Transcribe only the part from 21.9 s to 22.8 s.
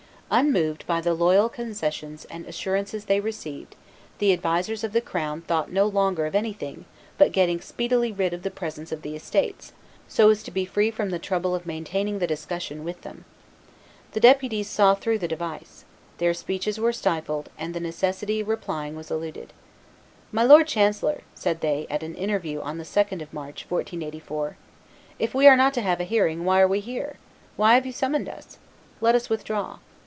an interview on